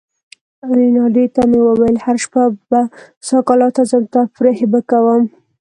[0.77, 2.81] رینالډي ته مې وویل: هره شپه به
[3.27, 5.21] سکالا ته ځم، تفریح به کوم.